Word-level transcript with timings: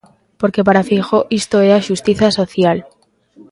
Porque 0.39 0.65
para 0.67 0.85
Feijóo 0.89 1.27
isto 1.41 1.57
é 1.67 1.71
a 1.73 1.83
xustiza 1.87 2.27
social. 2.39 2.77